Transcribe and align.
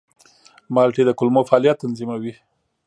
مالټې 0.73 1.03
د 1.05 1.09
کولمو 1.19 1.41
فعالیت 1.49 1.77
تنظیموي. 1.83 2.33